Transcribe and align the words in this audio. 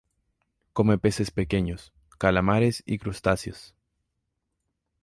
Come 0.73 0.97
peces 0.97 1.29
pequeños, 1.29 1.93
calamares 2.17 2.81
y 2.87 2.97
crustáceos. 2.97 3.75